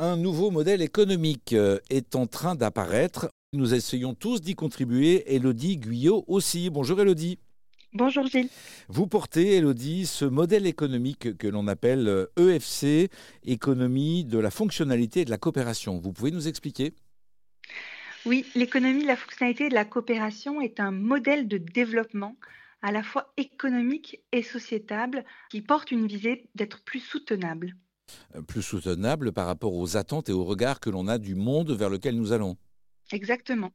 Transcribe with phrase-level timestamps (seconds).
[0.00, 3.32] Un nouveau modèle économique euh, est en train d'apparaître.
[3.52, 5.34] Nous essayons tous d'y contribuer.
[5.34, 6.70] Elodie Guyot aussi.
[6.70, 7.40] Bonjour Elodie.
[7.94, 8.48] Bonjour Gilles.
[8.86, 13.08] Vous portez, Elodie, ce modèle économique que l'on appelle EFC, euh, e
[13.50, 15.98] économie de la fonctionnalité et de la coopération.
[15.98, 16.94] Vous pouvez nous expliquer?
[18.24, 22.36] Oui, l'économie de la fonctionnalité et de la coopération est un modèle de développement
[22.82, 27.74] à la fois économique et sociétable qui porte une visée d'être plus soutenable.
[28.34, 31.70] Euh, plus soutenable par rapport aux attentes et aux regards que l'on a du monde
[31.72, 32.56] vers lequel nous allons.
[33.12, 33.70] Exactement.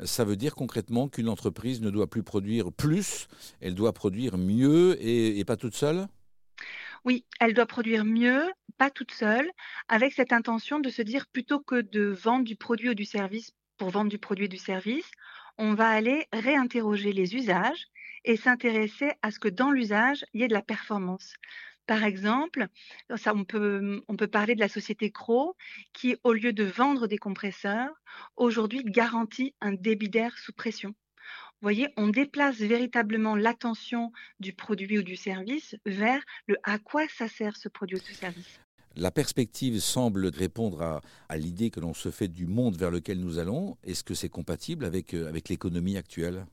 [0.00, 3.28] Euh, ça veut dire concrètement qu'une entreprise ne doit plus produire plus,
[3.60, 6.06] elle doit produire mieux et, et pas toute seule?
[7.04, 9.50] Oui, elle doit produire mieux, pas toute seule,
[9.88, 13.52] avec cette intention de se dire plutôt que de vendre du produit ou du service
[13.76, 15.10] pour vendre du produit ou du service,
[15.58, 17.86] on va aller réinterroger les usages
[18.24, 21.34] et s'intéresser à ce que dans l'usage, il y ait de la performance.
[21.86, 22.68] Par exemple,
[23.16, 25.54] ça, on, peut, parler de la société Cro
[25.92, 27.90] qui, au lieu de vendre des compresseurs,
[28.36, 30.90] aujourd'hui garantit un débit d'air sous pression.
[30.90, 37.06] Vous voyez, on déplace véritablement l'attention du produit ou du service vers le à quoi
[37.08, 38.60] ça sert ce produit ou ce service.
[38.96, 43.38] La perspective semble répondre à, l'idée que l'on se fait du monde vers lequel nous
[43.38, 43.76] allons.
[43.82, 46.46] Est-ce que c'est compatible avec, euh, avec l'économie actuelle?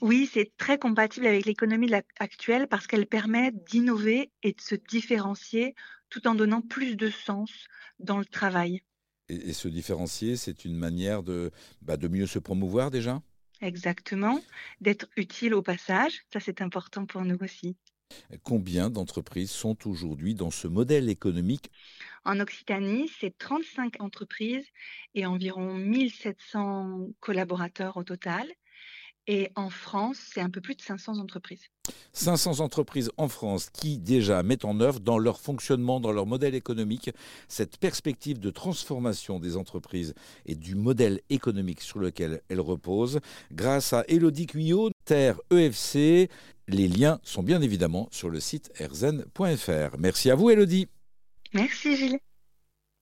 [0.00, 5.74] Oui, c'est très compatible avec l'économie actuelle parce qu'elle permet d'innover et de se différencier
[6.10, 7.50] tout en donnant plus de sens
[7.98, 8.82] dans le travail.
[9.28, 11.50] Et, se différencier, c'est une manière de,
[11.82, 13.22] bah, de mieux se promouvoir déjà?
[13.60, 14.40] Exactement,
[14.80, 17.76] d'être utile au passage, ça c'est important pour nous aussi.
[18.42, 21.70] Combien d'entreprises sont aujourd'hui dans ce modèle économique?
[22.24, 24.66] En Occitanie, c'est 35 entreprises
[25.14, 28.46] et environ 1700 collaborateurs au total.
[29.26, 31.70] Et en France, c'est un peu plus de 500 entreprises.
[32.12, 36.54] 500 entreprises en France qui déjà mettent en œuvre dans leur fonctionnement, dans leur modèle
[36.54, 37.10] économique,
[37.48, 40.14] cette perspective de transformation des entreprises
[40.44, 43.20] et du modèle économique sur lequel elles reposent.
[43.50, 46.28] Grâce à Elodie Cuyot, Terre EFC,
[46.68, 49.96] les liens sont bien évidemment sur le site erzen.fr.
[49.98, 50.88] Merci à vous Elodie.
[51.54, 52.18] Merci Gilles.